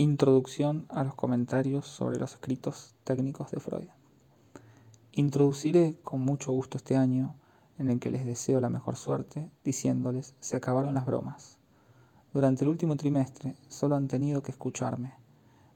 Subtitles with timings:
[0.00, 3.88] Introducción a los comentarios sobre los escritos técnicos de Freud.
[5.12, 7.34] Introduciré con mucho gusto este año,
[7.78, 11.58] en el que les deseo la mejor suerte, diciéndoles se acabaron las bromas.
[12.32, 15.12] Durante el último trimestre solo han tenido que escucharme.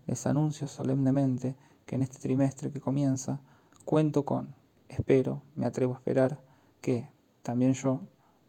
[0.06, 1.54] Les anuncio solemnemente
[1.84, 3.43] que en este trimestre que comienza
[3.84, 4.54] cuento con,
[4.88, 6.41] espero, me atrevo a esperar,
[6.80, 7.11] que,
[7.43, 8.00] también yo,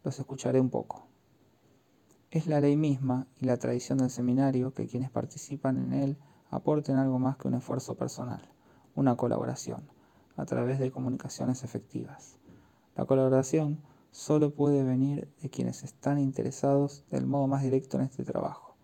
[0.04, 1.05] los escucharé un poco.
[2.36, 6.18] Es la ley misma y la tradición del seminario que quienes participan en él
[6.50, 8.42] aporten algo más que un esfuerzo personal,
[8.94, 9.88] una colaboración,
[10.36, 12.38] a través de comunicaciones efectivas.
[12.94, 13.80] La colaboración
[14.10, 18.76] solo puede venir de quienes están interesados del modo más directo en este trabajo,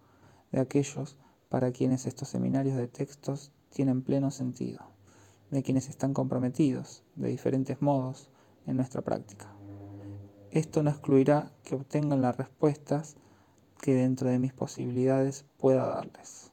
[0.51, 1.19] de aquellos
[1.51, 4.81] para quienes estos seminarios de textos tienen pleno sentido,
[5.51, 8.31] de quienes están comprometidos de diferentes modos
[8.67, 9.53] en nuestra práctica.
[10.53, 13.19] Esto no excluirá que obtengan las respuestas
[13.83, 16.53] que dentro de mis posibilidades pueda darles.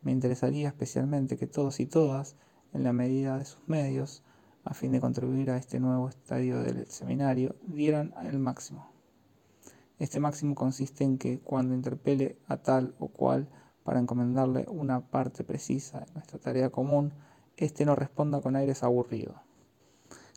[0.00, 2.36] Me interesaría especialmente que todos y todas,
[2.72, 4.22] en la medida de sus medios,
[4.64, 8.90] a fin de contribuir a este nuevo estadio del seminario, dieran el máximo.
[9.98, 13.50] Este máximo consiste en que cuando interpele a tal o cual
[13.84, 17.12] para encomendarle una parte precisa de nuestra tarea común,
[17.58, 19.36] éste no responda con aires aburridos,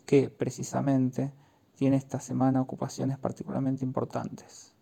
[0.04, 1.32] que, precisamente,
[1.74, 4.75] tiene esta semana ocupaciones particularmente importantes.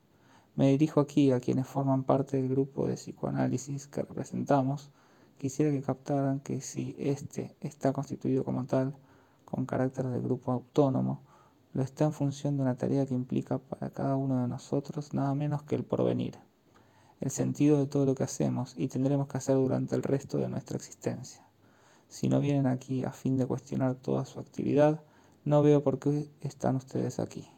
[0.56, 4.90] Me dirijo aquí a quienes forman parte del grupo de psicoanálisis que representamos.
[5.36, 8.94] Quisiera que captaran que si éste está constituido como tal,
[9.44, 11.22] con carácter de grupo autónomo,
[11.72, 15.34] lo está en función de una tarea que implica para cada uno de nosotros nada
[15.34, 16.38] menos que el porvenir,
[17.20, 20.48] el sentido de todo lo que hacemos y tendremos que hacer durante el resto de
[20.48, 21.44] nuestra existencia.
[22.08, 25.02] Si no vienen aquí a fin de cuestionar toda su actividad,
[25.44, 27.48] no veo por qué están ustedes aquí.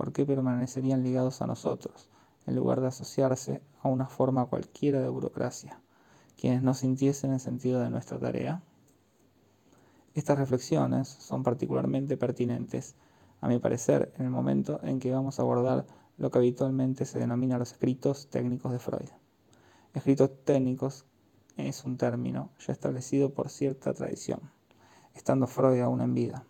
[0.00, 2.08] ¿Por qué permanecerían ligados a nosotros,
[2.46, 5.78] en lugar de asociarse a una forma cualquiera de burocracia,
[6.38, 8.62] quienes no sintiesen el sentido de nuestra tarea?
[10.14, 12.94] Estas reflexiones son particularmente pertinentes,
[13.42, 15.84] a mi parecer, en el momento en que vamos a abordar
[16.16, 19.10] lo que habitualmente se denomina los escritos técnicos de Freud.
[19.92, 21.04] Escritos técnicos
[21.58, 24.40] es un término ya establecido por cierta tradición,
[25.12, 26.46] estando Freud aún en vida.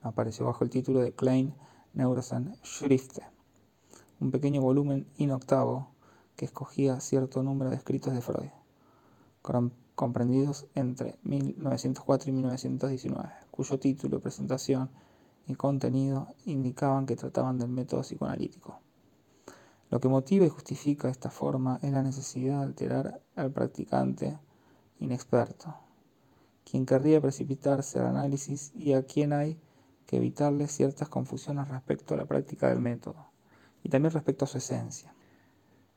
[0.00, 1.56] Apareció bajo el título de Klein
[2.64, 3.22] Schrifte,
[4.18, 5.88] un pequeño volumen inoctavo
[6.36, 8.48] que escogía cierto número de escritos de Freud,
[9.94, 14.88] comprendidos entre 1904 y 1919, cuyo título, presentación
[15.46, 18.80] y contenido indicaban que trataban del método psicoanalítico.
[19.90, 24.38] Lo que motiva y justifica esta forma es la necesidad de alterar al practicante
[24.98, 25.74] inexperto,
[26.64, 29.60] quien querría precipitarse al análisis y a quien hay
[30.06, 33.30] que evitarle ciertas confusiones respecto a la práctica del método
[33.82, 35.14] y también respecto a su esencia.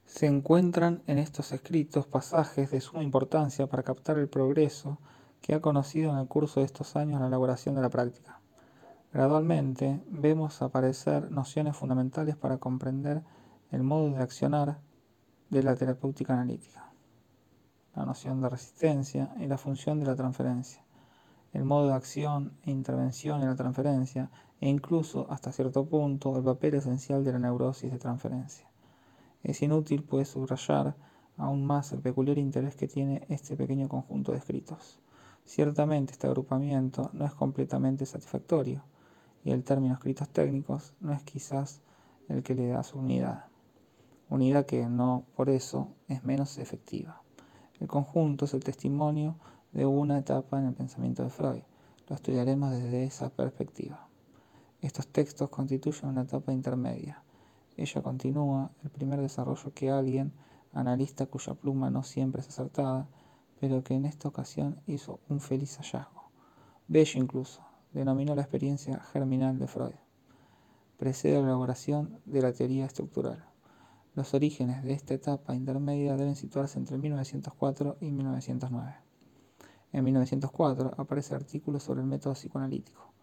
[0.05, 4.99] Se encuentran en estos escritos pasajes de suma importancia para captar el progreso
[5.41, 8.39] que ha conocido en el curso de estos años la elaboración de la práctica.
[9.11, 13.23] Gradualmente vemos aparecer nociones fundamentales para comprender
[13.71, 14.79] el modo de accionar
[15.49, 16.91] de la terapéutica analítica,
[17.95, 20.85] la noción de resistencia y la función de la transferencia
[21.55, 24.29] el modo de acción e intervención en la transferencia
[24.59, 28.69] e incluso, hasta cierto punto, el papel esencial de la neurosis de transferencia.
[29.41, 30.97] Es inútil, pues, subrayar
[31.38, 34.99] aún más el peculiar interés que tiene este pequeño conjunto de escritos.
[35.45, 38.83] Ciertamente este agrupamiento no es completamente satisfactorio,
[39.45, 41.81] y el término escritos técnicos no es quizás
[42.27, 43.45] el que le da su unidad.
[44.29, 47.21] Unidad que no por eso es menos efectiva.
[47.79, 49.38] El conjunto es el testimonio
[49.75, 51.62] de una etapa en el pensamiento de Freud.
[52.08, 54.08] Lo estudiaremos desde esa perspectiva.
[54.81, 57.22] Estos textos constituyen una etapa intermedia.
[57.75, 60.31] Ella continúa el primer desarrollo que alguien,
[60.72, 63.09] analista cuya pluma no siempre es acertada,
[63.59, 66.31] pero que en esta ocasión hizo un feliz hallazgo.
[66.88, 67.62] Bello incluso,
[67.92, 69.96] denominó la experiencia germinal de Freud.
[70.97, 73.44] Precede la elaboración de la teoría estructural.
[74.13, 79.05] Los orígenes de esta etapa intermedia deben situarse entre 1904 y 1909.
[79.95, 83.13] En 1904 aparece artículo sobre el método psicoanalítico.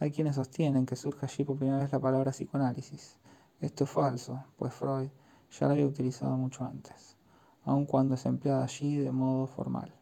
[0.00, 3.20] Hay quienes sostienen que surge allí por primera vez la palabra psicoanálisis.
[3.60, 5.08] Esto es falso, pues Freud
[5.52, 7.16] ya la había utilizado mucho antes,
[7.64, 9.94] aun cuando es empleada allí de modo formal.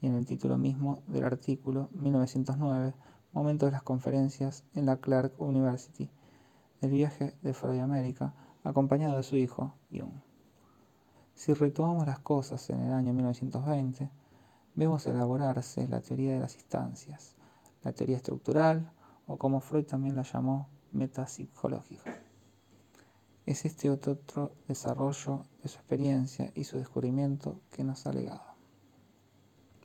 [0.00, 2.94] Y en el título mismo del artículo, 1909,
[3.34, 6.10] momento de las conferencias en la Clark University,
[6.80, 8.32] del viaje de Freud a América,
[8.64, 10.22] acompañado de su hijo, Jung.
[11.34, 14.10] Si retomamos las cosas en el año 1920,
[14.74, 17.34] vemos elaborarse la teoría de las instancias,
[17.82, 18.92] la teoría estructural
[19.26, 22.20] o como Freud también la llamó metapsicológica.
[23.46, 28.54] es este otro desarrollo de su experiencia y su descubrimiento que nos ha legado.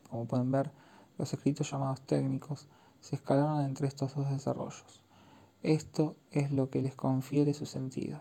[0.09, 0.71] Como pueden ver,
[1.17, 2.67] los escritos llamados técnicos
[2.99, 5.01] se escalaron entre estos dos desarrollos.
[5.63, 8.19] Esto es lo que les confiere su sentido.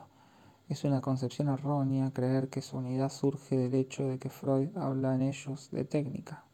[0.69, 5.15] Es una concepción errónea creer que su unidad surge del hecho de que Freud habla
[5.15, 6.45] en ellos de técnica.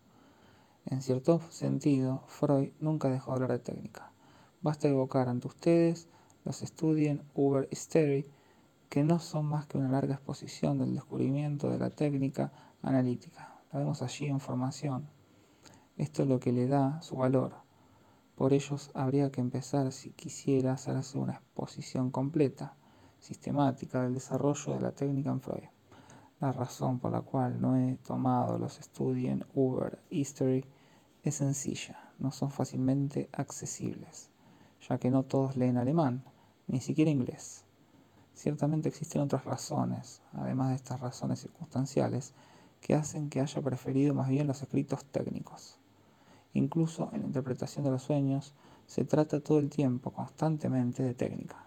[0.86, 4.12] En cierto sentido, Freud nunca dejó de hablar de técnica.
[4.62, 6.08] Basta evocar ante ustedes
[6.44, 8.26] los estudien Uber History,
[8.88, 13.62] que no son más que una larga exposición del descubrimiento de la técnica analítica.
[13.72, 15.08] La vemos allí en formación.
[15.96, 17.54] Esto es lo que le da su valor.
[18.34, 22.74] Por ellos habría que empezar, si quisiera, hacerse una exposición completa,
[23.18, 25.79] sistemática del desarrollo de la técnica en Freud.
[26.40, 30.64] La razón por la cual no he tomado los estudios en Uber History
[31.22, 34.30] es sencilla, no son fácilmente accesibles,
[34.88, 36.24] ya que no todos leen alemán,
[36.66, 37.64] ni siquiera inglés.
[38.32, 42.32] Ciertamente existen otras razones, además de estas razones circunstanciales,
[42.80, 45.76] que hacen que haya preferido más bien los escritos técnicos.
[46.54, 48.54] Incluso en la interpretación de los sueños
[48.86, 51.66] se trata todo el tiempo, constantemente, de técnica.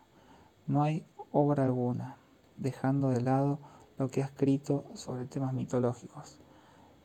[0.66, 2.18] No hay obra alguna,
[2.58, 3.60] dejando de lado
[4.04, 6.38] lo que ha escrito sobre temas mitológicos,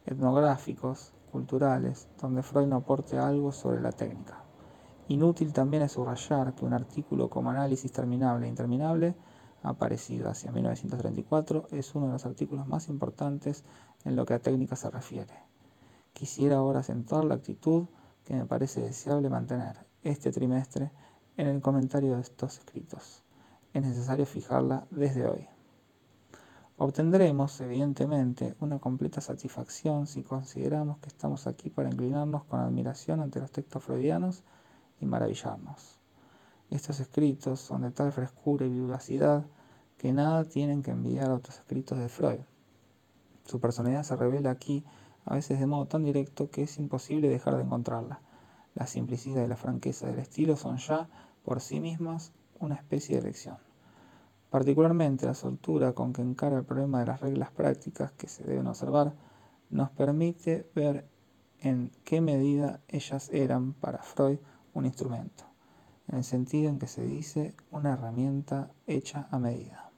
[0.04, 4.42] etnográficos, culturales, donde Freud no aporte algo sobre la técnica.
[5.06, 9.14] Inútil también es subrayar que un artículo como Análisis Terminable e Interminable,
[9.62, 13.62] aparecido hacia 1934, es uno de los artículos más importantes
[14.04, 15.34] en lo que a técnica se refiere.
[16.12, 17.86] Quisiera ahora acentuar la actitud
[18.24, 20.90] que me parece deseable mantener este trimestre
[21.36, 23.22] en el comentario de estos escritos.
[23.72, 25.57] Es necesario fijarla desde hoy.
[26.80, 33.40] Obtendremos, evidentemente, una completa satisfacción si consideramos que estamos aquí para inclinarnos con admiración ante
[33.40, 34.44] los textos freudianos
[35.00, 35.98] y maravillarnos.
[36.70, 39.44] Estos escritos son de tal frescura y vivacidad
[39.96, 42.42] que nada tienen que enviar a otros escritos de Freud.
[43.44, 44.84] Su personalidad se revela aquí
[45.25, 48.20] a veces de modo tan directo que es imposible dejar de encontrarla.
[48.76, 51.08] La simplicidad y la franqueza del estilo son ya,
[51.44, 52.30] por sí mismas,
[52.60, 53.67] una especie de lección.
[54.50, 58.66] Particularmente la soltura con que encara el problema de las reglas prácticas que se deben
[58.66, 59.14] observar
[59.70, 61.06] nos permite ver
[61.60, 64.38] en qué medida ellas eran para Freud
[64.72, 65.44] un instrumento,
[66.06, 69.90] en el sentido en que se dice una herramienta hecha a medida.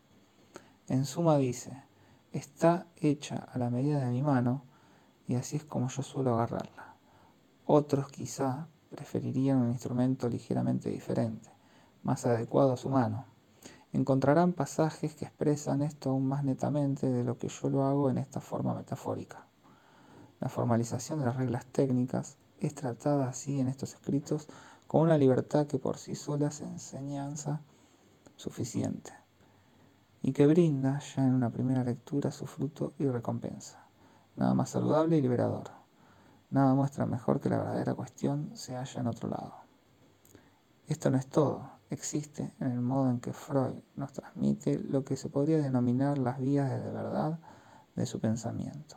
[0.89, 1.85] En suma dice,
[2.33, 4.65] está hecha a la medida de mi mano,
[5.29, 6.97] y así es como yo suelo agarrarla.
[7.67, 11.51] Otros quizá preferirían un instrumento ligeramente diferente,
[12.03, 13.27] más adecuado a su mano.
[13.93, 18.19] Encontrarán pasajes que expresan esto aún más netamente de lo que yo lo hago en
[18.19, 19.47] esta forma metafórica.
[20.39, 24.49] La formalización de las reglas técnicas es tratada así en estos escritos
[24.87, 27.61] con una libertad que por sí sola es enseñanza
[28.37, 29.13] suficiente
[30.23, 33.91] y que brinda ya en una primera lectura su fruto y recompensa
[34.41, 35.71] nada más saludable y liberador.
[36.51, 39.55] Nada muestra mejor que la verdadera cuestión se halla en otro lado.
[40.89, 45.17] Esto no es todo, existe en el modo en que Freud nos transmite lo que
[45.17, 47.41] se podría denominar las vías de verdad
[47.97, 48.97] de su pensamiento.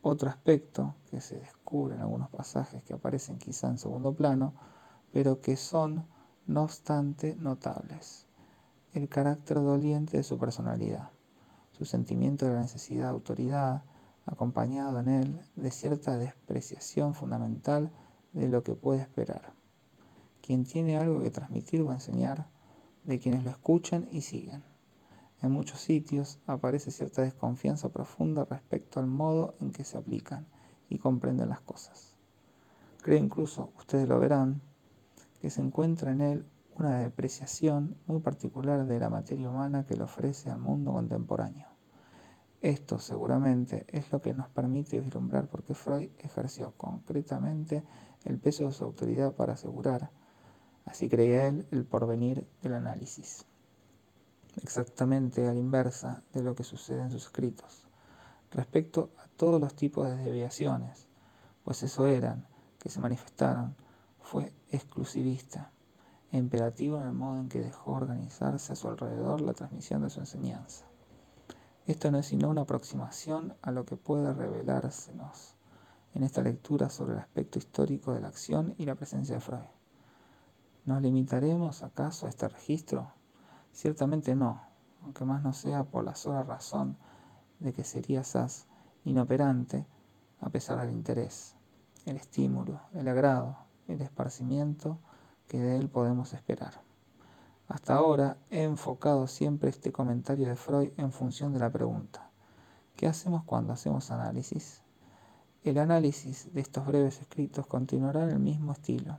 [0.00, 4.54] Otro aspecto que se descubre en algunos pasajes que aparecen quizá en segundo plano,
[5.12, 6.06] pero que son,
[6.46, 8.26] no obstante, notables.
[8.94, 11.10] El carácter doliente de su personalidad,
[11.72, 13.82] su sentimiento de la necesidad de autoridad,
[14.24, 17.90] acompañado en él de cierta despreciación fundamental
[18.32, 19.57] de lo que puede esperar.
[20.48, 22.46] Quien tiene algo que transmitir o enseñar,
[23.04, 24.64] de quienes lo escuchan y siguen.
[25.42, 30.46] En muchos sitios aparece cierta desconfianza profunda respecto al modo en que se aplican
[30.88, 32.16] y comprenden las cosas.
[33.02, 34.62] Creo incluso, ustedes lo verán,
[35.42, 36.46] que se encuentra en él
[36.78, 41.66] una depreciación muy particular de la materia humana que le ofrece al mundo contemporáneo.
[42.62, 47.84] Esto seguramente es lo que nos permite vislumbrar por qué Freud ejerció concretamente
[48.24, 50.10] el peso de su autoridad para asegurar,
[50.88, 53.46] así creía él, el porvenir del análisis.
[54.62, 57.86] Exactamente a la inversa de lo que sucede en sus escritos,
[58.50, 61.06] respecto a todos los tipos de desviaciones,
[61.64, 62.46] pues eso eran,
[62.78, 63.76] que se manifestaron,
[64.20, 65.70] fue exclusivista
[66.32, 70.20] imperativo en el modo en que dejó organizarse a su alrededor la transmisión de su
[70.20, 70.84] enseñanza.
[71.86, 75.54] Esto no es sino una aproximación a lo que puede revelársenos
[76.14, 79.77] en esta lectura sobre el aspecto histórico de la acción y la presencia de Freud.
[80.88, 83.12] ¿Nos limitaremos acaso a este registro?
[83.74, 84.62] Ciertamente no,
[85.02, 86.96] aunque más no sea por la sola razón
[87.58, 88.66] de que sería SAS
[89.04, 89.86] inoperante
[90.40, 91.54] a pesar del interés,
[92.06, 94.98] el estímulo, el agrado, el esparcimiento
[95.46, 96.80] que de él podemos esperar.
[97.68, 102.30] Hasta ahora he enfocado siempre este comentario de Freud en función de la pregunta,
[102.96, 104.80] ¿qué hacemos cuando hacemos análisis?
[105.64, 109.18] El análisis de estos breves escritos continuará en el mismo estilo.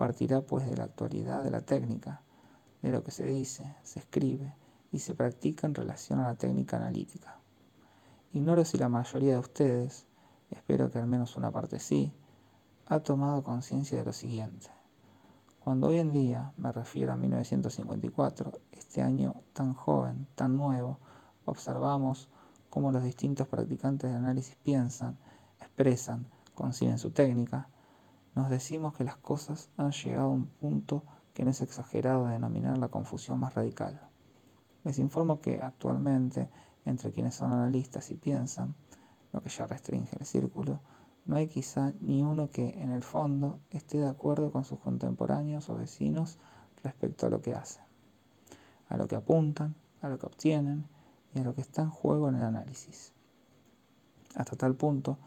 [0.00, 2.22] Partirá pues de la actualidad de la técnica,
[2.80, 4.54] de lo que se dice, se escribe
[4.90, 7.38] y se practica en relación a la técnica analítica.
[8.32, 10.06] Ignoro si la mayoría de ustedes,
[10.48, 12.14] espero que al menos una parte sí,
[12.86, 14.68] ha tomado conciencia de lo siguiente.
[15.62, 20.98] Cuando hoy en día, me refiero a 1954, este año tan joven, tan nuevo,
[21.44, 22.30] observamos
[22.70, 25.18] cómo los distintos practicantes de análisis piensan,
[25.58, 27.68] expresan, conciben su técnica,
[28.34, 32.78] nos decimos que las cosas han llegado a un punto que no es exagerado denominar
[32.78, 34.00] la confusión más radical.
[34.84, 36.48] Les informo que actualmente,
[36.84, 38.74] entre quienes son analistas y piensan,
[39.32, 40.80] lo que ya restringe el círculo,
[41.26, 45.68] no hay quizá ni uno que, en el fondo, esté de acuerdo con sus contemporáneos
[45.68, 46.38] o vecinos
[46.82, 47.84] respecto a lo que hacen,
[48.88, 50.86] a lo que apuntan, a lo que obtienen
[51.34, 53.12] y a lo que está en juego en el análisis.
[54.34, 55.18] Hasta tal punto,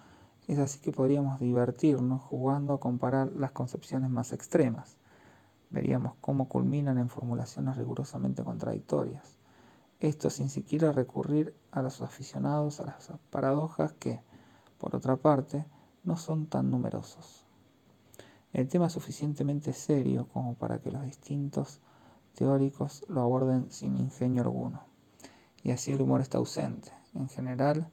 [0.48, 4.98] es así que podríamos divertirnos jugando a comparar las concepciones más extremas.
[5.70, 9.38] Veríamos cómo culminan en formulaciones rigurosamente contradictorias.
[10.00, 14.22] Esto sin siquiera recurrir a los aficionados a las paradojas que,
[14.78, 15.66] por otra parte,
[16.04, 17.46] no son tan numerosos.
[18.52, 21.80] El tema es suficientemente serio como para que los distintos
[22.36, 24.84] teóricos lo aborden sin ingenio alguno.
[25.64, 27.90] Y así el humor está ausente, en general,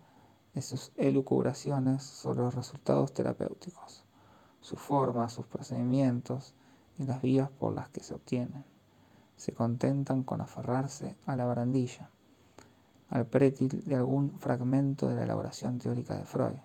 [0.55, 4.05] de sus elucubraciones sobre los resultados terapéuticos,
[4.61, 6.55] su forma, sus procedimientos
[6.99, 8.65] y las vías por las que se obtienen.
[9.37, 12.11] Se contentan con aferrarse a la barandilla,
[13.09, 16.59] al prétil de algún fragmento de la elaboración teórica de Freud.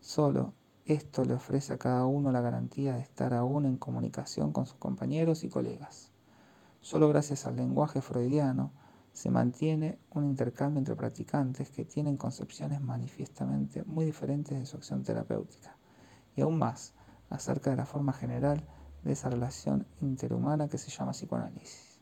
[0.00, 0.52] Solo
[0.84, 4.76] esto le ofrece a cada uno la garantía de estar aún en comunicación con sus
[4.78, 6.10] compañeros y colegas.
[6.80, 8.72] Solo gracias al lenguaje freudiano
[9.12, 15.02] se mantiene un intercambio entre practicantes que tienen concepciones manifiestamente muy diferentes de su acción
[15.02, 15.76] terapéutica,
[16.34, 16.94] y aún más
[17.30, 18.64] acerca de la forma general
[19.04, 22.00] de esa relación interhumana que se llama psicoanálisis.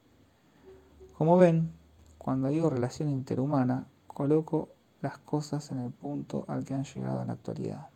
[1.16, 1.72] Como ven,
[2.18, 7.28] cuando digo relación interhumana, coloco las cosas en el punto al que han llegado en
[7.28, 7.88] la actualidad.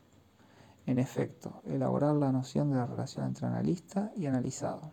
[0.86, 4.92] En efecto, elaborar la noción de la relación entre analista y analizado.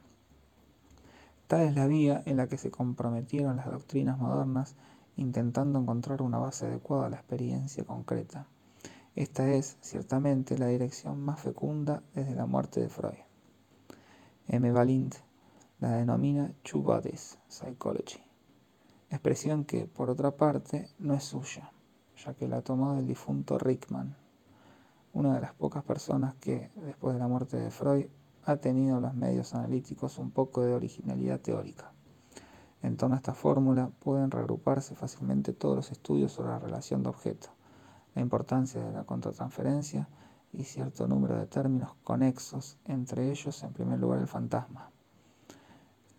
[1.51, 4.77] Tal es la vía en la que se comprometieron las doctrinas modernas
[5.17, 8.47] intentando encontrar una base adecuada a la experiencia concreta.
[9.17, 13.19] Esta es, ciertamente, la dirección más fecunda desde la muerte de Freud.
[14.47, 14.71] M.
[14.71, 15.13] Balint
[15.81, 18.23] la denomina Two Bodies Psychology,
[19.09, 21.69] expresión que, por otra parte, no es suya,
[22.15, 24.15] ya que la tomó del difunto Rickman
[25.13, 28.05] una de las pocas personas que, después de la muerte de Freud,
[28.45, 31.91] ha tenido los medios analíticos un poco de originalidad teórica.
[32.81, 37.09] En torno a esta fórmula pueden reagruparse fácilmente todos los estudios sobre la relación de
[37.09, 37.49] objeto,
[38.15, 40.09] la importancia de la contratransferencia
[40.51, 44.89] y cierto número de términos conexos, entre ellos en primer lugar el fantasma.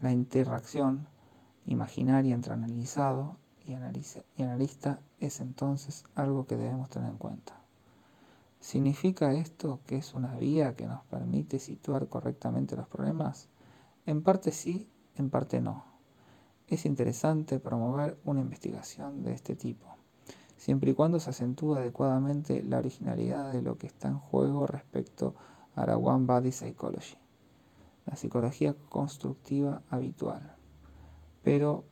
[0.01, 1.07] La interacción
[1.67, 7.62] imaginaria entre analizado y analista es entonces algo que debemos tener en cuenta.
[8.63, 13.49] ¿Significa esto que es una vía que nos permite situar correctamente los problemas?
[14.07, 15.85] En parte sí, en parte no.
[16.69, 19.97] Es interesante promover una investigación de este tipo,
[20.57, 25.35] siempre y cuando se acentúe adecuadamente la originalidad de lo que está en juego respecto
[25.75, 27.17] a la One Body Psychology,
[28.07, 30.55] la psicología constructiva habitual.
[31.43, 31.83] Pero,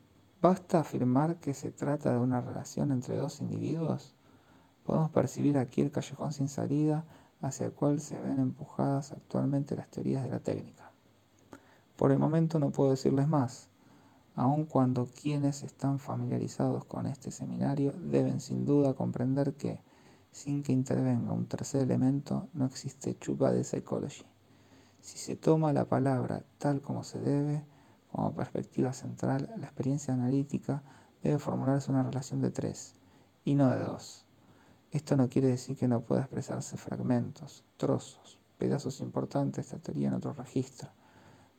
[0.40, 4.14] ¿basta afirmar que se trata de una relación entre dos individuos?
[4.84, 7.04] Podemos percibir aquí el callejón sin salida
[7.40, 10.90] hacia el cual se ven empujadas actualmente las teorías de la técnica.
[11.96, 13.68] Por el momento no puedo decirles más,
[14.34, 19.82] aun cuando quienes están familiarizados con este seminario deben sin duda comprender que,
[20.30, 24.24] sin que intervenga un tercer elemento, no existe chupa de psychology.
[25.00, 27.64] Si se toma la palabra tal como se debe,
[28.12, 30.82] como perspectiva central, la experiencia analítica
[31.22, 32.94] debe formularse una relación de tres,
[33.44, 34.26] y no de dos.
[34.92, 40.08] Esto no quiere decir que no pueda expresarse fragmentos, trozos, pedazos importantes de esta teoría
[40.08, 40.90] en otro registro.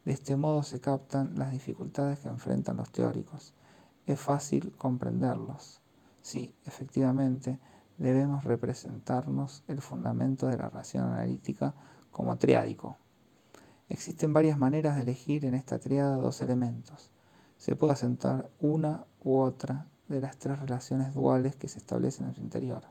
[0.04, 3.54] De este modo se captan las dificultades que enfrentan los teóricos.
[4.06, 5.80] Es fácil comprenderlos.
[6.22, 7.58] Sí, efectivamente,
[7.98, 11.74] debemos representarnos el fundamento de la relación analítica
[12.12, 12.98] como triádico.
[13.88, 17.12] Existen varias maneras de elegir en esta triada dos elementos.
[17.58, 22.36] Se puede asentar una u otra de las tres relaciones duales que se establecen en
[22.36, 22.84] su interior.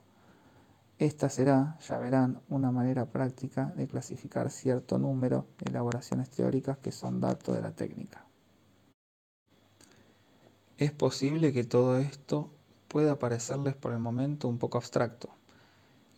[1.00, 6.92] Esta será, ya verán, una manera práctica de clasificar cierto número de elaboraciones teóricas que
[6.92, 8.26] son datos de la técnica.
[10.76, 12.50] Es posible que todo esto
[12.86, 15.30] pueda parecerles por el momento un poco abstracto,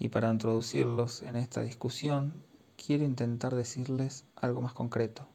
[0.00, 2.32] y para introducirlos en esta discusión
[2.76, 5.28] quiero intentar decirles algo más concreto.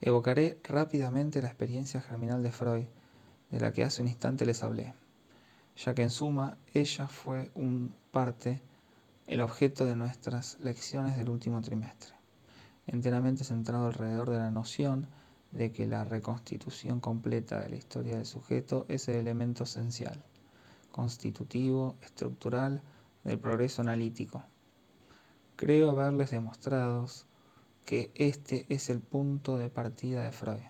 [0.00, 2.86] Evocaré rápidamente la experiencia germinal de Freud,
[3.50, 4.94] de la que hace un instante les hablé,
[5.74, 8.60] ya que en suma ella fue un parte,
[9.26, 12.14] el objeto de nuestras lecciones del último trimestre,
[12.86, 15.08] enteramente centrado alrededor de la noción
[15.50, 20.22] de que la reconstitución completa de la historia del sujeto es el elemento esencial,
[20.90, 22.82] constitutivo, estructural
[23.24, 24.44] del progreso analítico.
[25.56, 27.06] Creo haberles demostrado
[27.86, 30.60] que este es el punto de partida de Freud.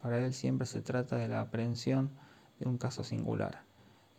[0.00, 2.12] Para él siempre se trata de la aprehensión
[2.60, 3.71] de un caso singular.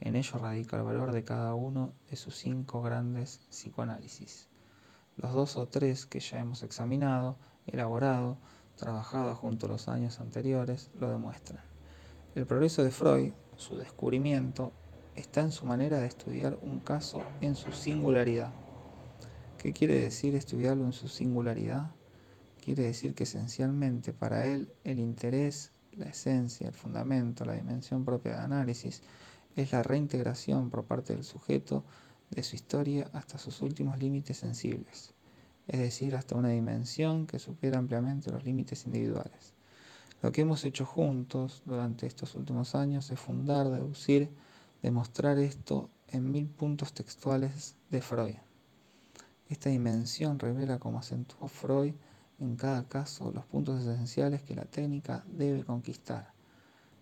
[0.03, 4.49] En ello radica el valor de cada uno de sus cinco grandes psicoanálisis.
[5.15, 8.37] Los dos o tres que ya hemos examinado, elaborado,
[8.75, 11.63] trabajado junto a los años anteriores, lo demuestran.
[12.35, 14.73] El progreso de Freud, su descubrimiento,
[15.15, 18.51] está en su manera de estudiar un caso en su singularidad.
[19.57, 21.91] ¿Qué quiere decir estudiarlo en su singularidad?
[22.61, 28.33] Quiere decir que esencialmente para él el interés, la esencia, el fundamento, la dimensión propia
[28.33, 29.01] de análisis
[29.55, 31.83] es la reintegración por parte del sujeto
[32.29, 35.13] de su historia hasta sus últimos límites sensibles,
[35.67, 39.53] es decir, hasta una dimensión que supera ampliamente los límites individuales.
[40.21, 44.29] Lo que hemos hecho juntos durante estos últimos años es fundar, deducir,
[44.81, 48.35] demostrar esto en mil puntos textuales de Freud.
[49.49, 51.93] Esta dimensión revela cómo acentuó Freud
[52.39, 56.33] en cada caso los puntos esenciales que la técnica debe conquistar,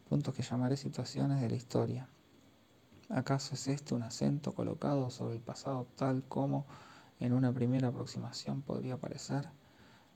[0.10, 2.10] puntos que llamaré situaciones de la historia.
[3.13, 6.65] ¿Acaso es este un acento colocado sobre el pasado tal como
[7.20, 9.50] en una primera aproximación podría parecer?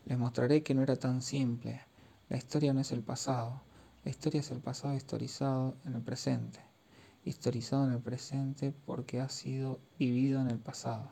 [0.06, 1.82] Les mostraré que no era tan simple.
[2.30, 3.62] La historia no es el pasado,
[4.06, 6.62] la historia es el pasado historizado en el presente,
[7.26, 11.10] historizado en el presente porque ha sido vivido en el pasado.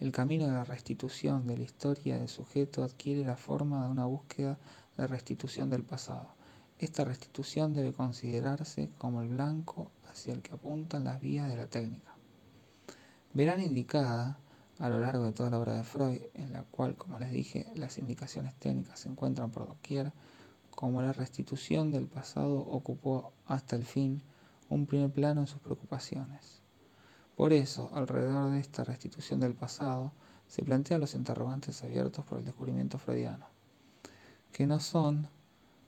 [0.00, 4.06] El camino de la restitución de la historia del sujeto adquiere la forma de una
[4.06, 4.58] búsqueda
[4.96, 6.34] de restitución del pasado.
[6.82, 11.68] Esta restitución debe considerarse como el blanco hacia el que apuntan las vías de la
[11.68, 12.16] técnica.
[13.32, 14.40] Verán indicada
[14.80, 17.70] a lo largo de toda la obra de Freud, en la cual, como les dije,
[17.76, 20.12] las indicaciones técnicas se encuentran por doquier,
[20.72, 24.20] como la restitución del pasado ocupó hasta el fin
[24.68, 26.62] un primer plano en sus preocupaciones.
[27.36, 30.10] Por eso, alrededor de esta restitución del pasado,
[30.48, 33.46] se plantean los interrogantes abiertos por el descubrimiento freudiano,
[34.50, 35.28] que no son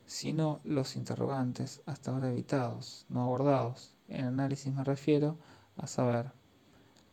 [0.07, 3.95] sino los interrogantes hasta ahora evitados, no abordados.
[4.09, 5.39] En análisis me refiero
[5.77, 6.33] a saber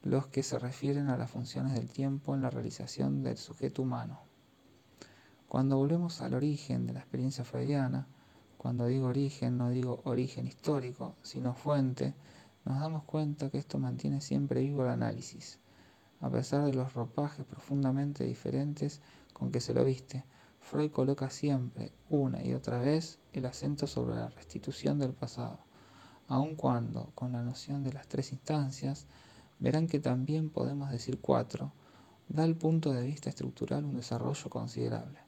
[0.04, 4.20] los que se refieren a las funciones del tiempo en la realización del sujeto humano.
[5.48, 8.08] Cuando volvemos al origen de la experiencia freudiana,
[8.58, 12.14] cuando digo origen no digo origen histórico, sino fuente,
[12.66, 15.60] nos damos cuenta que esto mantiene siempre vivo el análisis,
[16.20, 19.02] a pesar de los ropajes profundamente diferentes
[19.34, 20.24] con que se lo viste.
[20.62, 25.60] Freud coloca siempre, una y otra vez, el acento sobre la restitución del pasado,
[26.28, 29.06] aun cuando, con la noción de las tres instancias,
[29.60, 31.74] verán que también podemos decir cuatro,
[32.30, 35.20] da al punto de vista estructural un desarrollo considerable,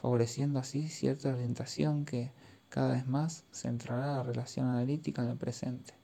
[0.00, 2.32] favoreciendo así cierta orientación que,
[2.70, 6.00] cada vez más, centrará la relación analítica en el presente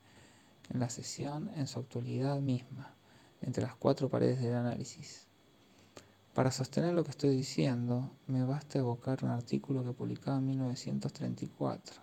[0.71, 2.95] en la sesión en su actualidad misma,
[3.41, 5.26] entre las cuatro paredes del análisis.
[6.37, 11.96] Para sostener lo que estoy diciendo, me basta evocar un artículo que publicaba en 1934,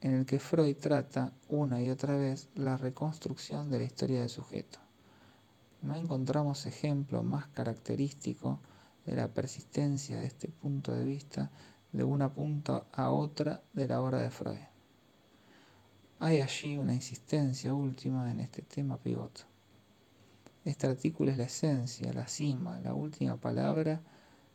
[0.00, 4.30] en el que Freud trata una y otra vez la reconstrucción de la historia del
[4.30, 4.80] sujeto.
[5.82, 8.58] No encontramos ejemplo más característico
[9.06, 11.52] de la persistencia de este punto de vista
[11.92, 14.66] de una punta a otra de la obra de Freud.
[16.18, 19.42] Hay allí una insistencia última en este tema pivote.
[20.68, 24.02] Este artículo es la esencia, la cima, la última palabra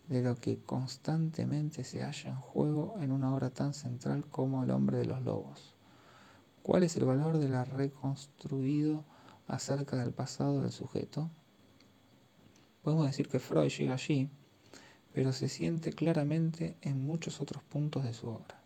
[0.07, 4.69] de lo que constantemente se halla en juego en una obra tan central como El
[4.69, 5.73] hombre de los lobos.
[6.61, 9.03] ¿Cuál es el valor de la reconstruido
[9.47, 11.31] acerca del pasado del sujeto?
[12.83, 14.29] Podemos decir que Freud llega allí,
[15.15, 18.61] pero se siente claramente en muchos otros puntos de su obra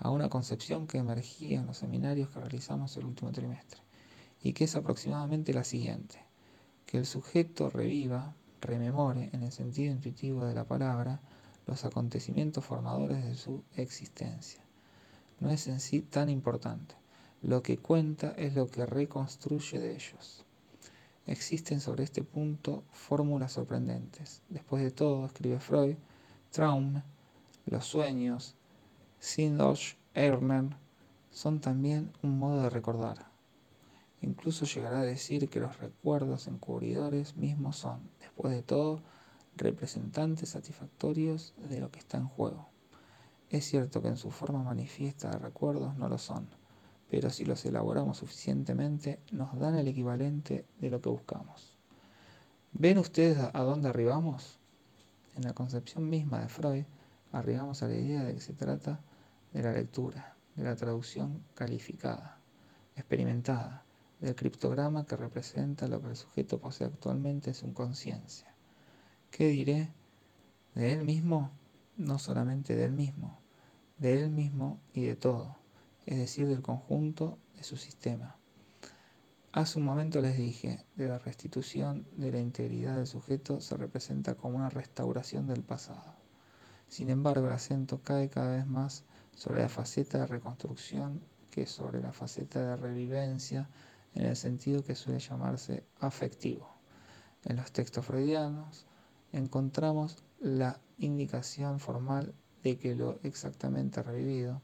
[0.00, 3.80] a una concepción que emergía en los seminarios que realizamos el último trimestre,
[4.42, 6.24] y que es aproximadamente la siguiente,
[6.94, 11.18] que el sujeto reviva, rememore, en el sentido intuitivo de la palabra,
[11.66, 14.62] los acontecimientos formadores de su existencia.
[15.40, 16.94] No es en sí tan importante,
[17.42, 20.44] lo que cuenta es lo que reconstruye de ellos.
[21.26, 24.42] Existen sobre este punto fórmulas sorprendentes.
[24.48, 25.96] Después de todo, escribe Freud,
[26.52, 27.02] Traum,
[27.66, 28.54] los sueños,
[29.18, 30.76] Sindosh Erner
[31.32, 33.33] son también un modo de recordar.
[34.24, 39.02] Incluso llegará a decir que los recuerdos encubridores mismos son, después de todo,
[39.54, 42.70] representantes satisfactorios de lo que está en juego.
[43.50, 46.48] Es cierto que en su forma manifiesta de recuerdos no lo son,
[47.10, 51.76] pero si los elaboramos suficientemente nos dan el equivalente de lo que buscamos.
[52.72, 54.58] ¿Ven ustedes a dónde arribamos?
[55.36, 56.84] En la concepción misma de Freud,
[57.30, 59.00] arribamos a la idea de que se trata
[59.52, 62.40] de la lectura, de la traducción calificada,
[62.96, 63.83] experimentada,
[64.20, 68.54] del criptograma que representa lo que el sujeto posee actualmente en su conciencia.
[69.30, 69.92] ¿Qué diré?
[70.74, 71.50] ¿De él mismo?
[71.96, 73.38] No solamente de él mismo,
[73.98, 75.56] de él mismo y de todo,
[76.06, 78.36] es decir, del conjunto de su sistema.
[79.52, 84.34] Hace un momento les dije, de la restitución de la integridad del sujeto se representa
[84.34, 86.16] como una restauración del pasado.
[86.88, 89.04] Sin embargo, el acento cae cada vez más
[89.36, 93.68] sobre la faceta de reconstrucción que sobre la faceta de revivencia
[94.14, 96.74] en el sentido que suele llamarse afectivo.
[97.44, 98.86] En los textos freudianos
[99.32, 104.62] encontramos la indicación formal de que lo exactamente revivido,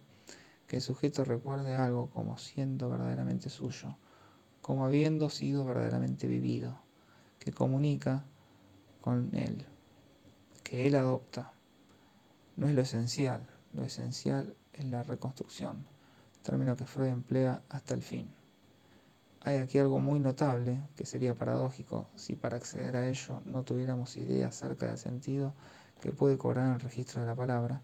[0.67, 3.97] que el sujeto recuerde algo como siendo verdaderamente suyo,
[4.63, 6.81] como habiendo sido verdaderamente vivido,
[7.39, 8.25] que comunica
[9.01, 9.67] con él,
[10.63, 11.53] que él adopta.
[12.57, 15.87] No es lo esencial, lo esencial es la reconstrucción,
[16.43, 18.40] término que Freud emplea hasta el fin.
[19.43, 24.19] Hay aquí algo muy notable, que sería paradójico si para acceder a ello no tuviéramos
[24.19, 25.55] idea acerca del sentido
[26.03, 27.81] que puede cobrar el registro de la palabra,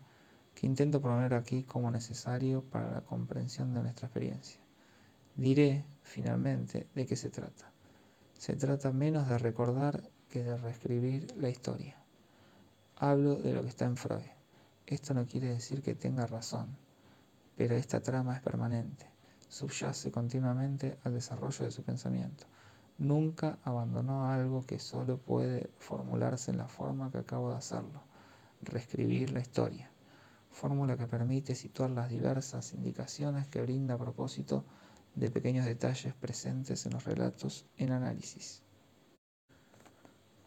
[0.55, 4.61] que intento poner aquí como necesario para la comprensión de nuestra experiencia.
[5.35, 7.73] Diré, finalmente, de qué se trata.
[8.35, 11.97] Se trata menos de recordar que de reescribir la historia.
[12.97, 14.29] Hablo de lo que está en Freud.
[14.87, 16.77] Esto no quiere decir que tenga razón,
[17.57, 19.16] pero esta trama es permanente
[19.49, 22.47] subyace continuamente al desarrollo de su pensamiento.
[22.99, 28.03] Nunca abandonó algo que solo puede formularse en la forma que acabo de hacerlo,
[28.63, 29.91] reescribir la historia,
[30.51, 34.65] fórmula que permite situar las diversas indicaciones que brinda a propósito
[35.15, 38.63] de pequeños detalles presentes en los relatos en análisis.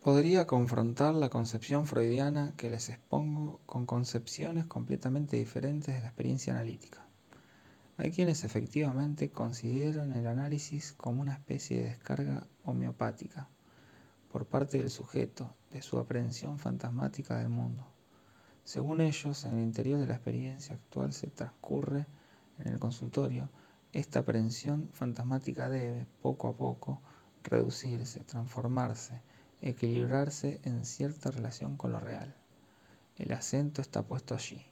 [0.03, 6.53] Podría confrontar la concepción freudiana que les expongo con concepciones completamente diferentes de la experiencia
[6.53, 7.08] analítica.
[7.99, 13.49] Hay quienes efectivamente consideran el análisis como una especie de descarga homeopática
[14.31, 17.85] por parte del sujeto de su aprehensión fantasmática del mundo.
[18.63, 22.05] Según ellos, en el interior de la experiencia actual se transcurre
[22.59, 23.49] en el consultorio,
[23.91, 27.01] esta aprehensión fantasmática debe, poco a poco,
[27.43, 29.21] reducirse, transformarse,
[29.61, 32.33] equilibrarse en cierta relación con lo real.
[33.17, 34.65] El acento está puesto allí.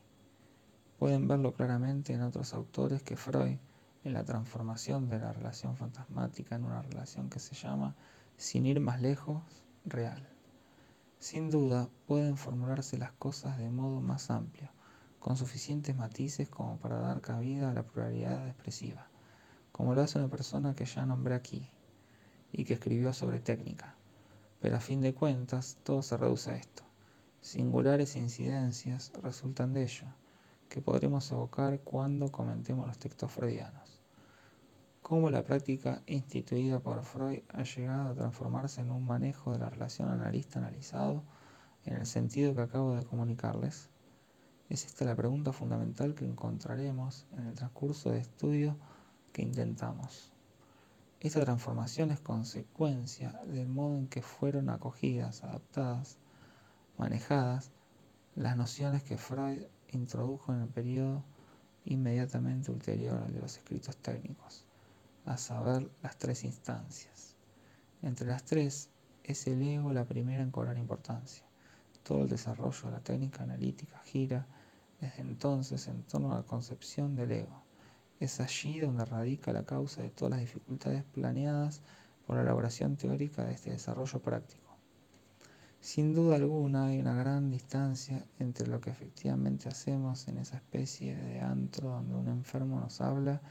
[1.00, 3.60] Pueden verlo claramente en otros autores que Freud,
[4.04, 7.96] en la transformación de la relación fantasmática en una relación que se llama,
[8.36, 9.44] sin ir más lejos,
[9.86, 10.28] real.
[11.20, 14.72] Sin duda, pueden formularse las cosas de modo más amplio,
[15.20, 19.08] con suficientes matices como para dar cabida a la pluralidad expresiva,
[19.72, 21.70] como lo hace una persona que ya nombré aquí
[22.52, 23.94] y que escribió sobre técnica.
[24.60, 26.82] Pero a fin de cuentas, todo se reduce a esto.
[27.42, 30.08] Singulares incidencias resultan de ello
[30.70, 34.02] que podremos evocar cuando comentemos los textos freudianos.
[35.02, 39.70] Cómo la práctica instituida por Freud ha llegado a transformarse en un manejo de la
[39.70, 41.24] relación analista-analizado
[41.86, 43.90] en el sentido que acabo de comunicarles.
[44.68, 48.76] Es esta la pregunta fundamental que encontraremos en el transcurso de estudio
[49.32, 50.34] que intentamos.
[51.22, 56.18] Esta transformación es consecuencia del modo en que fueron acogidas, adaptadas,
[56.98, 57.72] manejadas
[58.36, 61.24] las nociones que Freud introdujo en el periodo
[61.86, 64.66] inmediatamente ulterior al de los escritos técnicos,
[65.26, 67.36] a saber, las tres instancias.
[68.02, 68.90] Entre las tres
[69.24, 71.44] es el ego la primera en cobrar importancia.
[72.04, 74.46] Todo el desarrollo de la técnica analítica gira
[75.02, 77.64] desde entonces en torno a la concepción del ego.
[78.20, 81.82] Es allí donde radica la causa de todas las dificultades planeadas
[82.26, 84.67] por la elaboración teórica de este desarrollo práctico.
[85.88, 91.16] Sin duda alguna hay una gran distancia entre lo que efectivamente hacemos en esa especie
[91.16, 93.42] de antro donde un enfermo nos habla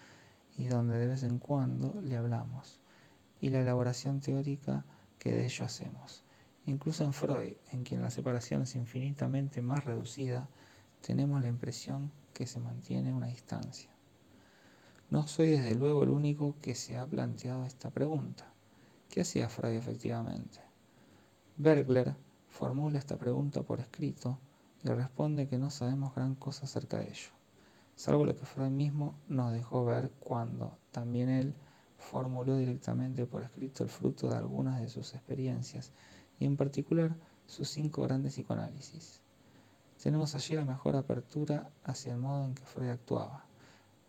[0.58, 2.78] y donde de vez en cuando le hablamos,
[3.40, 4.84] y la elaboración teórica
[5.18, 6.24] que de ello hacemos.
[6.66, 10.46] Incluso en Freud, en quien la separación es infinitamente más reducida,
[11.00, 13.88] tenemos la impresión que se mantiene una distancia.
[15.08, 18.52] No soy desde luego el único que se ha planteado esta pregunta.
[19.08, 20.60] ¿Qué hacía Freud efectivamente?
[21.56, 22.25] Bergler
[22.56, 24.38] formula esta pregunta por escrito
[24.82, 27.28] y responde que no sabemos gran cosa acerca de ello.
[27.96, 31.54] salvo lo que Freud mismo nos dejó ver cuando también él
[31.98, 35.92] formuló directamente por escrito el fruto de algunas de sus experiencias
[36.40, 37.14] y en particular
[37.46, 39.20] sus cinco grandes psicoanálisis.
[40.02, 43.44] Tenemos allí la mejor apertura hacia el modo en que Freud actuaba,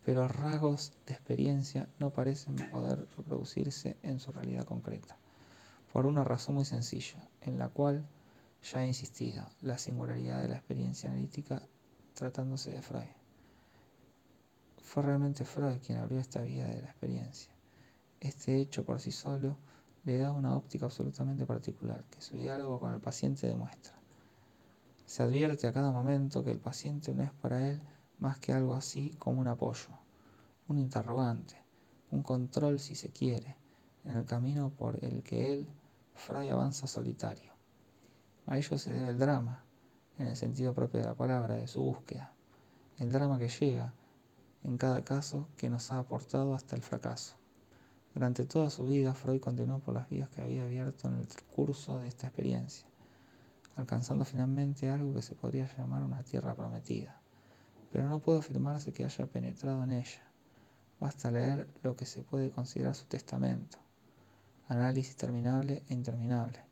[0.06, 5.18] pero rasgos de experiencia no parecen poder reproducirse en su realidad concreta,
[5.92, 8.06] por una razón muy sencilla, en la cual
[8.64, 11.62] ya he insistido, la singularidad de la experiencia analítica
[12.14, 13.08] tratándose de Freud.
[14.82, 17.52] Fue realmente Freud quien abrió esta vía de la experiencia.
[18.20, 19.58] Este hecho por sí solo
[20.04, 23.94] le da una óptica absolutamente particular que su diálogo con el paciente demuestra.
[25.06, 27.82] Se advierte a cada momento que el paciente no es para él
[28.20, 29.90] más que algo así como un apoyo,
[30.68, 31.62] un interrogante,
[32.12, 33.56] un control si se quiere,
[34.06, 35.68] en el camino por el que él,
[36.16, 37.57] Freud, avanza solitario.
[38.48, 39.62] A ello se debe el drama,
[40.18, 42.32] en el sentido propio de la palabra, de su búsqueda.
[42.98, 43.94] El drama que llega,
[44.64, 47.36] en cada caso, que nos ha aportado hasta el fracaso.
[48.14, 52.00] Durante toda su vida, Freud continuó por las vías que había abierto en el curso
[52.00, 52.88] de esta experiencia,
[53.76, 57.20] alcanzando finalmente algo que se podría llamar una tierra prometida.
[57.92, 60.24] Pero no puede afirmarse que haya penetrado en ella.
[61.02, 63.78] Basta leer lo que se puede considerar su testamento,
[64.70, 66.64] análisis terminable e interminable,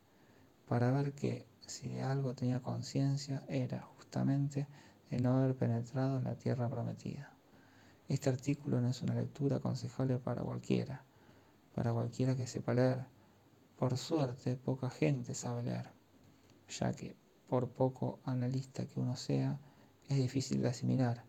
[0.67, 4.67] para ver que si de algo tenía conciencia, era justamente
[5.09, 7.33] de no haber penetrado en la tierra prometida.
[8.07, 11.03] Este artículo no es una lectura aconsejable para cualquiera,
[11.73, 13.05] para cualquiera que sepa leer.
[13.77, 15.91] Por suerte, poca gente sabe leer,
[16.69, 17.15] ya que,
[17.47, 19.59] por poco analista que uno sea,
[20.07, 21.25] es difícil de asimilar,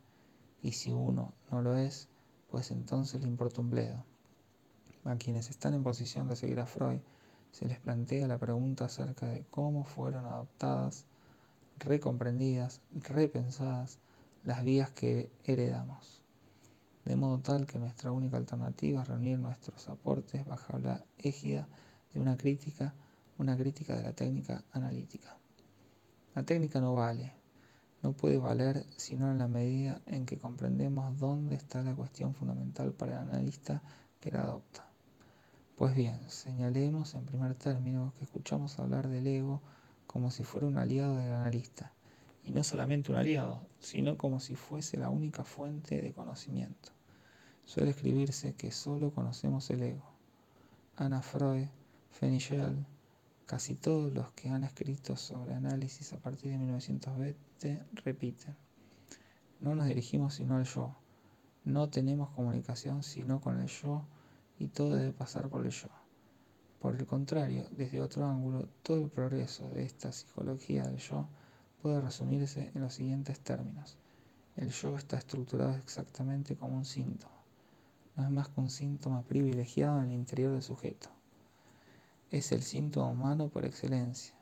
[0.62, 2.08] y si uno no lo es,
[2.50, 4.04] pues entonces le importa un bledo.
[5.04, 7.00] A quienes están en posición de seguir a Freud,
[7.56, 11.06] se les plantea la pregunta acerca de cómo fueron adoptadas,
[11.78, 13.98] recomprendidas, repensadas
[14.44, 16.22] las vías que heredamos,
[17.06, 21.66] de modo tal que nuestra única alternativa es reunir nuestros aportes bajo la égida
[22.12, 22.92] de una crítica,
[23.38, 25.34] una crítica de la técnica analítica.
[26.34, 27.32] La técnica no vale,
[28.02, 32.92] no puede valer sino en la medida en que comprendemos dónde está la cuestión fundamental
[32.92, 33.80] para el analista
[34.20, 34.85] que la adopta.
[35.76, 39.60] Pues bien, señalemos en primer término que escuchamos hablar del ego
[40.06, 41.92] como si fuera un aliado del analista,
[42.44, 46.92] y no solamente un aliado, sino como si fuese la única fuente de conocimiento.
[47.66, 50.10] Suele escribirse que solo conocemos el ego.
[50.96, 51.66] Anna Freud,
[52.10, 52.86] Fenichel,
[53.44, 58.56] casi todos los que han escrito sobre análisis a partir de 1920 repiten.
[59.60, 60.96] No nos dirigimos sino al yo.
[61.64, 64.06] No tenemos comunicación sino con el yo
[64.58, 65.88] y todo debe pasar por el yo.
[66.80, 71.26] Por el contrario, desde otro ángulo, todo el progreso de esta psicología del yo
[71.82, 73.96] puede resumirse en los siguientes términos.
[74.56, 77.34] El yo está estructurado exactamente como un síntoma.
[78.16, 81.08] No es más que un síntoma privilegiado en el interior del sujeto.
[82.30, 84.34] Es el síntoma humano por excelencia,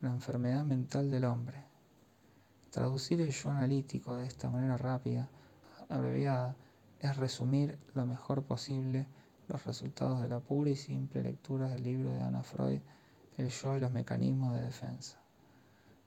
[0.00, 1.64] la enfermedad mental del hombre.
[2.70, 5.28] Traducir el yo analítico de esta manera rápida,
[5.88, 6.56] abreviada,
[7.00, 9.06] es resumir lo mejor posible
[9.48, 12.80] los resultados de la pura y simple lectura del libro de Anna Freud,
[13.36, 15.18] El yo y los mecanismos de defensa.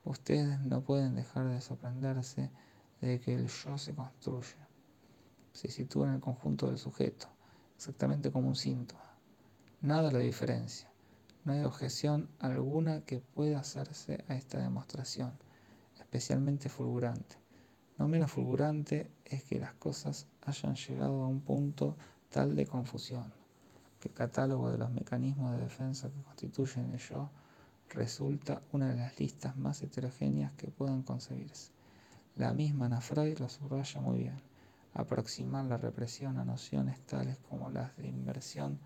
[0.03, 2.49] Ustedes no pueden dejar de sorprenderse
[3.01, 4.55] de que el yo se construye,
[5.53, 7.27] se sitúa en el conjunto del sujeto,
[7.75, 9.03] exactamente como un síntoma.
[9.81, 10.89] Nada lo diferencia.
[11.45, 15.31] No hay objeción alguna que pueda hacerse a esta demostración,
[15.97, 17.37] especialmente fulgurante.
[17.97, 21.95] No menos fulgurante es que las cosas hayan llegado a un punto
[22.29, 23.33] tal de confusión,
[23.99, 27.31] que el catálogo de los mecanismos de defensa que constituyen el yo
[27.89, 31.71] resulta una de las listas más heterogéneas que puedan concebirse.
[32.35, 33.01] La misma Ana
[33.39, 34.41] lo subraya muy bien.
[34.93, 38.79] Aproximar la represión a nociones tales como las de inversión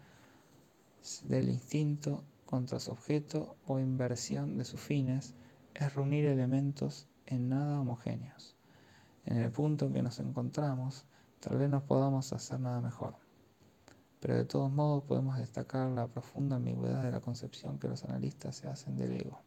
[1.26, 5.36] del instinto contra su objeto o inversión de sus fines
[5.74, 8.56] es reunir elementos en nada homogéneos.
[9.26, 11.06] En el punto en que nos encontramos,
[11.42, 13.23] tal vez no podamos hacer nada mejor
[14.24, 18.56] pero de todos modos podemos destacar la profunda ambigüedad de la concepción que los analistas
[18.56, 19.42] se hacen del ego.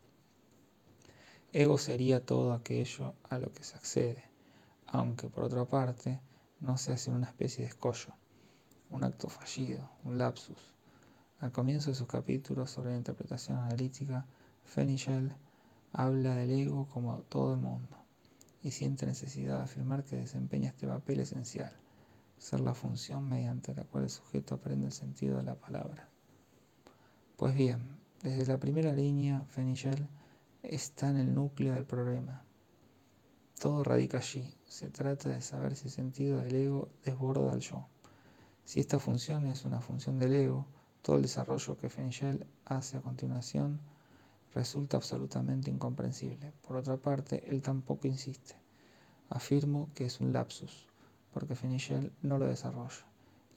[1.51, 4.23] Ego sería todo aquello a lo que se accede,
[4.87, 6.21] aunque por otra parte
[6.61, 8.13] no sea sino una especie de escollo,
[8.91, 10.75] un acto fallido, un lapsus.
[11.41, 14.27] Al comienzo de sus capítulos sobre la interpretación analítica,
[14.63, 15.35] Fenichel
[15.95, 17.97] habla del ego como todo el mundo
[18.63, 21.73] y siente necesidad de afirmar que desempeña este papel esencial
[22.39, 26.09] ser la función mediante la cual el sujeto aprende el sentido de la palabra.
[27.37, 30.09] Pues bien, desde la primera línea, Fenichel
[30.63, 32.43] está en el núcleo del problema.
[33.59, 34.55] Todo radica allí.
[34.67, 37.87] Se trata de saber si el sentido del ego desborda al yo.
[38.65, 40.67] Si esta función es una función del ego,
[41.03, 43.81] todo el desarrollo que Fenchel hace a continuación
[44.55, 46.53] resulta absolutamente incomprensible.
[46.67, 48.57] Por otra parte, él tampoco insiste.
[49.29, 50.89] Afirmo que es un lapsus,
[51.37, 53.05] porque Fenichel no lo desarrolla,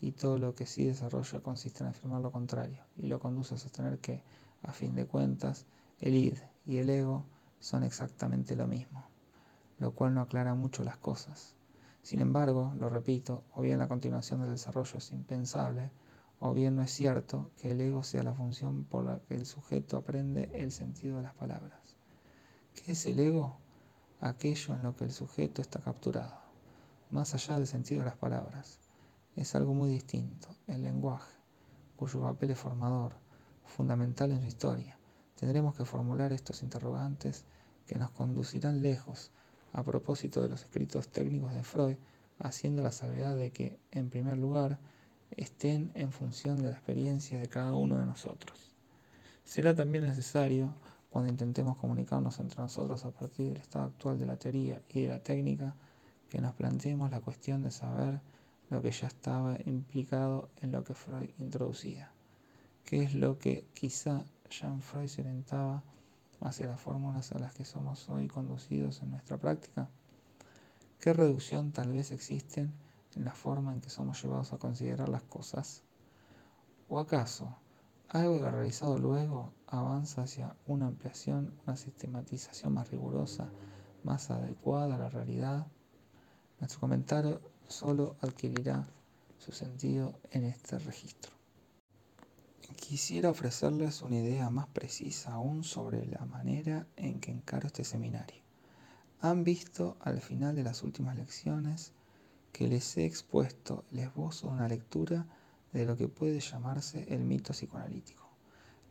[0.01, 3.57] y todo lo que sí desarrolla consiste en afirmar lo contrario, y lo conduce a
[3.57, 4.21] sostener que,
[4.63, 5.65] a fin de cuentas,
[6.01, 6.33] el id
[6.65, 7.23] y el ego
[7.61, 9.05] son exactamente lo mismo,
[9.77, 11.55] lo cual no aclara mucho las cosas.
[12.01, 15.89] Sin embargo, lo repito, o bien la continuación del desarrollo es impensable,
[16.41, 19.45] o bien no es cierto que el ego sea la función por la que el
[19.45, 21.95] sujeto aprende el sentido de las palabras.
[22.75, 23.55] ¿Qué es el ego?
[24.19, 26.48] Aquello en lo que el sujeto está capturado,
[27.09, 28.79] más allá del sentido de las palabras.
[29.35, 31.33] Es algo muy distinto, el lenguaje,
[31.95, 33.13] cuyo papel es formador,
[33.65, 34.97] fundamental en su historia.
[35.35, 37.45] Tendremos que formular estos interrogantes
[37.87, 39.31] que nos conducirán lejos
[39.73, 41.97] a propósito de los escritos técnicos de Freud,
[42.39, 44.79] haciendo la salvedad de que, en primer lugar,
[45.31, 48.75] estén en función de la experiencia de cada uno de nosotros.
[49.43, 50.73] Será también necesario,
[51.09, 55.07] cuando intentemos comunicarnos entre nosotros a partir del estado actual de la teoría y de
[55.07, 55.75] la técnica,
[56.29, 58.21] que nos planteemos la cuestión de saber
[58.69, 62.11] lo que ya estaba implicado en lo que Freud introducía,
[62.85, 65.83] que es lo que quizá Jean Freud se orientaba
[66.41, 69.89] hacia las fórmulas a las que somos hoy conducidos en nuestra práctica.
[70.99, 72.73] ¿Qué reducción tal vez existen
[73.15, 75.83] en la forma en que somos llevados a considerar las cosas?
[76.87, 77.55] ¿O acaso
[78.09, 83.49] algo realizado luego avanza hacia una ampliación, una sistematización más rigurosa,
[84.03, 85.67] más adecuada a la realidad?
[86.59, 88.85] Nuestro comentario solo adquirirá
[89.37, 91.31] su sentido en este registro.
[92.75, 98.41] Quisiera ofrecerles una idea más precisa aún sobre la manera en que encaro este seminario.
[99.21, 101.93] Han visto al final de las últimas lecciones
[102.51, 105.27] que les he expuesto el esbozo de una lectura
[105.71, 108.27] de lo que puede llamarse el mito psicoanalítico.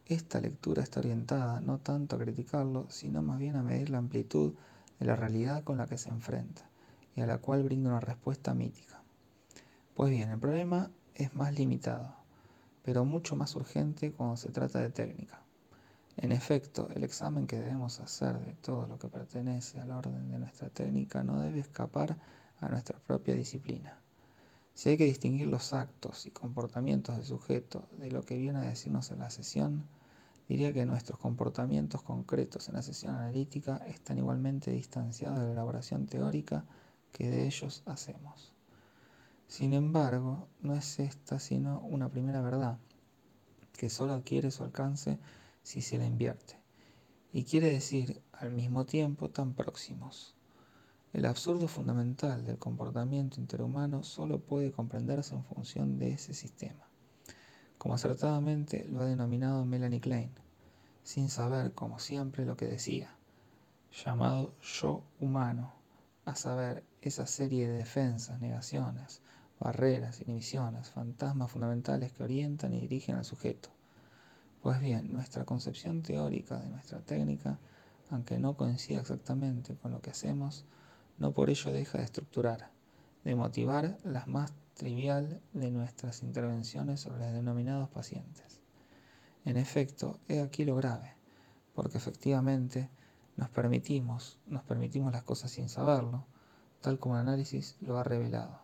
[0.07, 4.54] Esta lectura está orientada no tanto a criticarlo, sino más bien a medir la amplitud
[4.98, 6.67] de la realidad con la que se enfrenta
[7.18, 9.02] y a la cual brinda una respuesta mítica.
[9.94, 12.14] Pues bien, el problema es más limitado,
[12.85, 15.42] pero mucho más urgente cuando se trata de técnica.
[16.16, 20.38] En efecto, el examen que debemos hacer de todo lo que pertenece al orden de
[20.38, 22.16] nuestra técnica no debe escapar
[22.61, 23.98] a nuestra propia disciplina.
[24.74, 28.62] Si hay que distinguir los actos y comportamientos del sujeto de lo que viene a
[28.62, 29.88] decirnos en la sesión,
[30.48, 36.07] diría que nuestros comportamientos concretos en la sesión analítica están igualmente distanciados de la elaboración
[36.07, 36.64] teórica
[37.12, 38.53] que de ellos hacemos.
[39.47, 42.79] Sin embargo, no es esta sino una primera verdad,
[43.73, 45.18] que solo adquiere su alcance
[45.62, 46.57] si se la invierte,
[47.33, 50.35] y quiere decir al mismo tiempo tan próximos.
[51.12, 56.87] El absurdo fundamental del comportamiento interhumano solo puede comprenderse en función de ese sistema,
[57.79, 60.33] como acertadamente lo ha denominado Melanie Klein,
[61.03, 63.16] sin saber, como siempre, lo que decía,
[64.05, 65.78] llamado yo humano,
[66.29, 69.23] a saber, esa serie de defensas, negaciones,
[69.59, 73.71] barreras, inhibiciones, fantasmas fundamentales que orientan y dirigen al sujeto.
[74.62, 77.59] Pues bien, nuestra concepción teórica de nuestra técnica,
[78.11, 80.64] aunque no coincida exactamente con lo que hacemos,
[81.19, 82.71] no por ello deja de estructurar,
[83.25, 88.61] de motivar la más trivial de nuestras intervenciones sobre los denominados pacientes.
[89.45, 91.14] En efecto, he aquí lo grave,
[91.75, 92.91] porque efectivamente
[93.38, 96.27] nos permitimos, nos permitimos las cosas sin saberlo,
[96.83, 98.61] tal como el análisis lo ha revelado.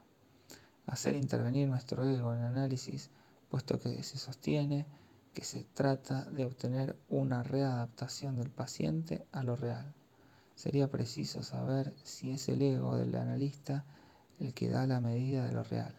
[0.86, 3.08] Hacer intervenir nuestro ego en el análisis,
[3.48, 4.84] puesto que se sostiene
[5.32, 9.94] que se trata de obtener una readaptación del paciente a lo real
[10.54, 13.84] sería preciso saber si es el ego del analista
[14.38, 15.94] el que da la medida de lo real.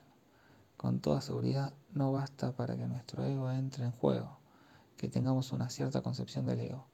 [0.78, 4.38] Con toda seguridad no basta para que nuestro ego entre en juego,
[4.98, 6.86] que tengamos una cierta concepción del ego,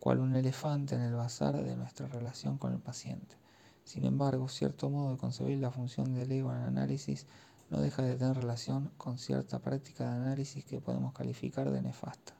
[0.00, 3.36] cual un elefante en el bazar de nuestra relación con el paciente.
[3.84, 7.26] Sin embargo, cierto modo de concebir la función del ego en el análisis
[7.68, 12.34] no deja de tener relación con cierta práctica de análisis que podemos calificar de nefasta.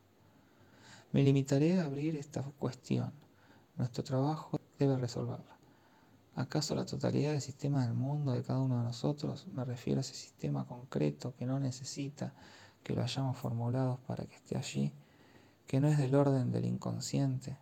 [1.13, 3.13] Me limitaré a abrir esta cuestión.
[3.77, 5.57] Nuestro trabajo debe resolverla.
[6.37, 10.01] ¿Acaso la totalidad del sistema del mundo de cada uno de nosotros, me refiero a
[10.01, 12.33] ese sistema concreto que no necesita
[12.83, 14.93] que lo hayamos formulado para que esté allí,
[15.71, 17.57] que no es del orden del inconsciente,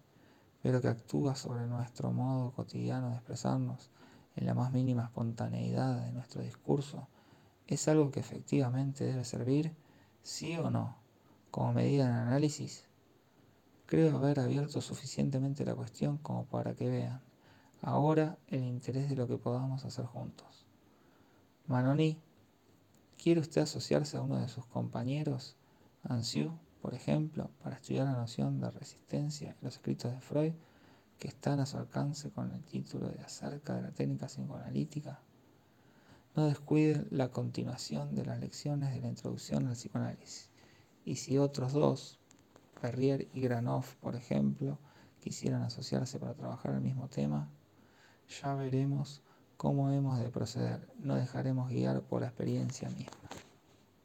[0.63, 3.91] pero que actúa sobre nuestro modo cotidiano de expresarnos
[4.35, 7.07] en la más mínima espontaneidad de nuestro discurso,
[7.67, 9.77] es algo que efectivamente debe servir,
[10.23, 10.97] sí o no,
[11.51, 12.87] como medida de análisis
[13.85, 17.21] Creo haber abierto suficientemente la cuestión como para que vean,
[17.83, 20.65] ahora el interés de lo que podamos hacer juntos.
[21.67, 22.19] Manoni,
[23.23, 25.57] ¿quiere usted asociarse a uno de sus compañeros,
[26.05, 30.53] Ansiu, por ejemplo, para estudiar la noción de resistencia en los escritos de Freud,
[31.19, 35.21] que están a su alcance con el título de acerca de la técnica psicoanalítica?
[36.37, 40.51] No descuide la continuación de las lecciones de la introducción al psicoanálisis.
[41.05, 42.19] Y si otros dos,
[42.81, 44.79] Perrier y Granoff, por ejemplo,
[45.21, 47.49] quisieran asociarse para trabajar el mismo tema,
[48.41, 49.21] ya veremos
[49.57, 50.89] cómo hemos de proceder.
[51.01, 53.17] No dejaremos guiar por la experiencia misma.